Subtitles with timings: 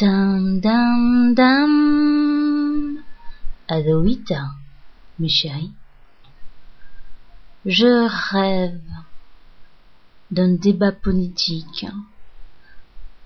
[0.00, 2.98] Dam dam dam.
[3.66, 4.42] Aloïta,
[5.18, 5.72] mes chéris.
[7.66, 8.80] Je rêve
[10.30, 11.84] d'un débat politique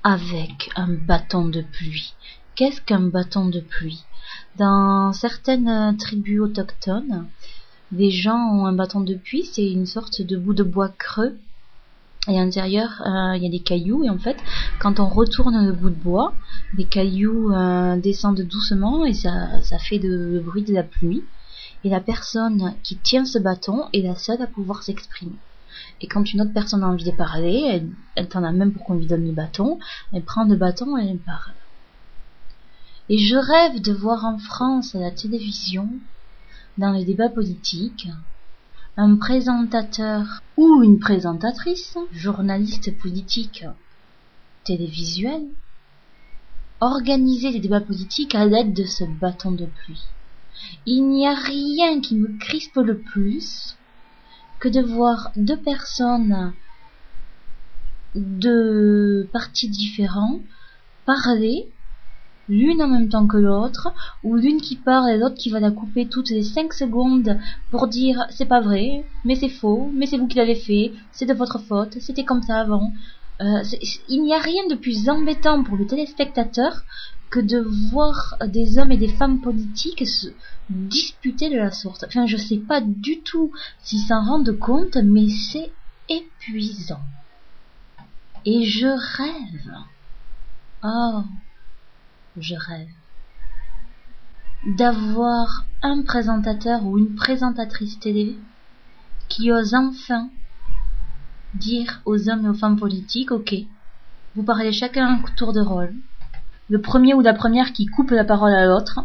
[0.03, 2.14] avec un bâton de pluie.
[2.55, 4.02] Qu'est-ce qu'un bâton de pluie?
[4.57, 7.27] Dans certaines tribus autochtones,
[7.93, 11.39] les gens ont un bâton de pluie, c'est une sorte de bout de bois creux
[12.29, 14.05] et à l'intérieur euh, il y a des cailloux.
[14.05, 14.36] Et en fait
[14.79, 16.34] quand on retourne le bout de bois
[16.77, 21.23] les cailloux euh, descendent doucement et ça, fait le bruit de la pluie.
[21.84, 25.34] Et la personne qui tient ce bâton est la seule à pouvoir s'exprimer.
[26.00, 28.84] Et quand une autre personne a envie de parler elle, elle t'en a même pour
[28.84, 29.78] qu'on lui donne le bâton
[30.12, 31.52] elle prend le bâton et elle parle
[33.09, 35.89] et je rêve de voir en France à la télévision
[36.78, 38.09] dans les débats politiques
[38.96, 43.64] un présentateur ou une présentatrice, journaliste politique,
[44.64, 45.42] télévisuel,
[46.80, 50.05] organiser les débats politiques à l'aide de ce bâton de pluie.
[50.84, 53.77] Il n'y a rien qui me crispe le plus
[54.61, 56.52] que de voir deux personnes
[58.14, 60.39] de partis différents
[61.06, 61.72] parler
[62.48, 65.71] l'une en même temps que l'autre, ou l'une qui parle et l'autre qui va la
[65.71, 67.39] couper toutes les cinq secondes
[67.71, 71.27] pour dire c'est pas vrai, mais c'est faux, mais c'est vous qui l'avez fait, c'est
[71.27, 72.93] de votre faute, c'était comme ça avant.
[73.41, 73.63] Euh,
[74.09, 76.85] il n'y a rien de plus embêtant pour le téléspectateur
[77.31, 77.59] que de
[77.91, 80.29] voir des hommes et des femmes politiques se
[80.69, 82.05] disputer de la sorte.
[82.07, 83.51] Enfin, je sais pas du tout
[83.83, 85.73] s'ils s'en rendent compte, mais c'est
[86.09, 87.01] épuisant.
[88.45, 89.73] Et je rêve.
[90.85, 91.23] Oh,
[92.38, 92.88] je rêve.
[94.64, 98.36] D'avoir un présentateur ou une présentatrice télé
[99.28, 100.30] qui ose enfin
[101.55, 103.55] dire aux hommes et aux femmes politiques ok
[104.34, 105.94] vous parlez chacun un tour de rôle.
[106.70, 109.00] Le premier ou la première qui coupe la parole à l'autre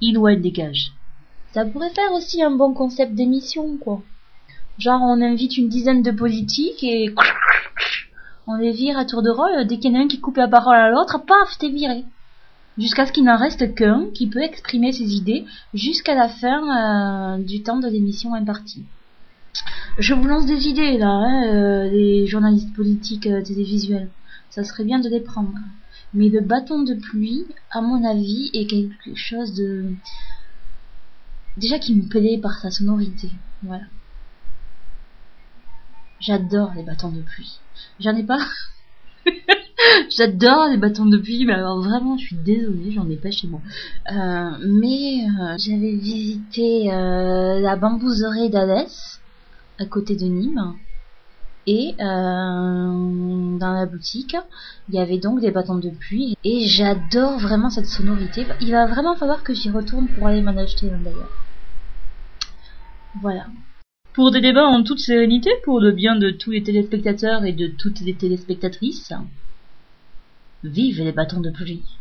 [0.00, 0.92] il ou elle dégage.
[1.52, 4.02] Ça pourrait faire aussi un bon concept d'émission quoi.
[4.78, 7.14] Genre on invite une dizaine de politiques et
[8.46, 9.66] on les vire à tour de rôle.
[9.66, 12.04] Dès qu'il y en a un qui coupe la parole à l'autre paf t'es viré
[12.80, 17.42] jusqu'à ce qu'il n'en reste qu'un qui peut exprimer ses idées jusqu'à la fin euh,
[17.42, 18.84] du temps de l'émission impartie.
[19.98, 24.08] Je vous lance des idées là, hein, euh, les journalistes politiques euh, télévisuels.
[24.48, 25.52] Ça serait bien de les prendre.
[26.14, 29.92] Mais le bâton de pluie, à mon avis, est quelque chose de
[31.56, 33.30] déjà qui me plaît par sa sonorité.
[33.62, 33.84] Voilà.
[36.18, 37.58] J'adore les bâtons de pluie.
[38.00, 38.40] J'en ai pas.
[40.16, 43.46] J'adore les bâtons de pluie, mais alors vraiment, je suis désolée, j'en ai pas chez
[43.46, 43.60] moi.
[44.10, 49.20] Euh, mais euh, j'avais visité euh, la bambouserie d'Alès,
[49.78, 50.74] à côté de Nîmes.
[51.66, 54.34] Et dans la boutique,
[54.88, 56.36] il y avait donc des bâtons de pluie.
[56.42, 58.44] Et j'adore vraiment cette sonorité.
[58.60, 61.30] Il va vraiment falloir que j'y retourne pour aller m'en acheter un d'ailleurs.
[63.20, 63.46] Voilà.
[64.14, 67.68] Pour des débats en toute sérénité, pour le bien de tous les téléspectateurs et de
[67.68, 69.12] toutes les téléspectatrices,
[70.62, 71.99] Vive les bâtons de pluie